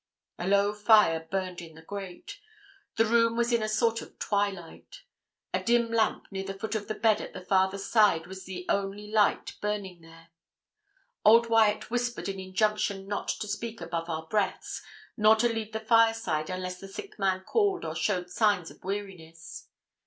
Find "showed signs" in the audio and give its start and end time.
17.93-18.71